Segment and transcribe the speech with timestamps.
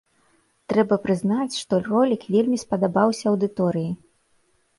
[0.71, 3.91] Трэба прызнаць, што ролік вельмі спадабаўся аўдыторыі.